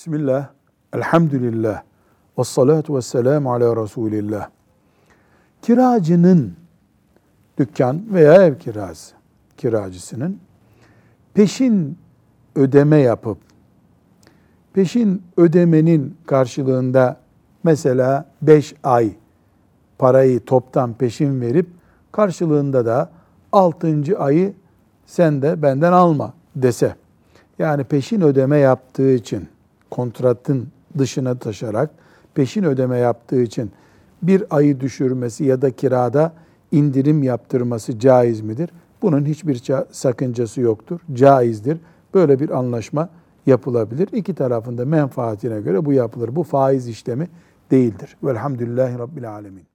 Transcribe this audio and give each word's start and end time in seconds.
Bismillah, 0.00 0.48
elhamdülillah, 0.92 1.82
ve 2.38 2.44
salatu 2.44 2.96
ve 2.96 3.02
selamu 3.02 3.52
ala 3.52 3.82
Resulillah. 3.82 4.48
Kiracının, 5.62 6.52
dükkan 7.58 8.14
veya 8.14 8.34
ev 8.34 8.58
kirası, 8.58 9.14
kiracısının 9.56 10.38
peşin 11.34 11.98
ödeme 12.54 12.96
yapıp, 12.96 13.38
peşin 14.72 15.22
ödemenin 15.36 16.16
karşılığında 16.26 17.16
mesela 17.64 18.26
5 18.42 18.74
ay 18.82 19.12
parayı 19.98 20.44
toptan 20.44 20.94
peşin 20.94 21.40
verip, 21.40 21.66
karşılığında 22.12 22.86
da 22.86 23.10
6. 23.52 24.18
ayı 24.18 24.54
sen 25.06 25.42
de 25.42 25.62
benden 25.62 25.92
alma 25.92 26.34
dese, 26.56 26.94
yani 27.58 27.84
peşin 27.84 28.20
ödeme 28.20 28.58
yaptığı 28.58 29.12
için, 29.12 29.48
kontratın 29.90 30.68
dışına 30.98 31.38
taşarak 31.38 31.90
peşin 32.34 32.64
ödeme 32.64 32.98
yaptığı 32.98 33.42
için 33.42 33.70
bir 34.22 34.44
ayı 34.50 34.80
düşürmesi 34.80 35.44
ya 35.44 35.62
da 35.62 35.70
kirada 35.70 36.32
indirim 36.72 37.22
yaptırması 37.22 37.98
caiz 37.98 38.40
midir? 38.40 38.70
Bunun 39.02 39.24
hiçbir 39.24 39.62
sakıncası 39.90 40.60
yoktur. 40.60 41.00
Caizdir. 41.14 41.78
Böyle 42.14 42.40
bir 42.40 42.58
anlaşma 42.58 43.08
yapılabilir. 43.46 44.08
İki 44.12 44.34
tarafında 44.34 44.84
menfaatine 44.84 45.60
göre 45.60 45.84
bu 45.84 45.92
yapılır. 45.92 46.36
Bu 46.36 46.42
faiz 46.42 46.88
işlemi 46.88 47.28
değildir. 47.70 48.16
Velhamdülillahi 48.24 48.98
Rabbil 48.98 49.30
Alemin. 49.30 49.62